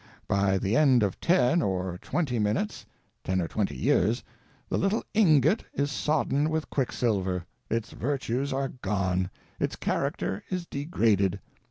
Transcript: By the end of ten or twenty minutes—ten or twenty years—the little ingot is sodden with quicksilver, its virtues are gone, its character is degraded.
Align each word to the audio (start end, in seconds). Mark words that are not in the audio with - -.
By 0.27 0.57
the 0.57 0.75
end 0.75 1.03
of 1.03 1.21
ten 1.21 1.61
or 1.61 1.99
twenty 2.01 2.39
minutes—ten 2.39 3.39
or 3.39 3.47
twenty 3.47 3.77
years—the 3.77 4.75
little 4.79 5.03
ingot 5.13 5.63
is 5.75 5.91
sodden 5.91 6.49
with 6.49 6.71
quicksilver, 6.71 7.45
its 7.69 7.91
virtues 7.91 8.51
are 8.51 8.69
gone, 8.69 9.29
its 9.59 9.75
character 9.75 10.43
is 10.49 10.65
degraded. 10.65 11.39